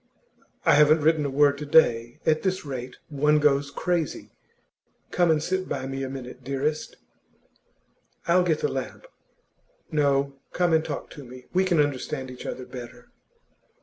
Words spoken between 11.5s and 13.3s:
we can understand each other better.